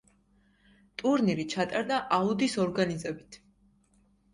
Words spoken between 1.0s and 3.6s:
ტურნირი ჩატარდა აუდის ორგანიზებით.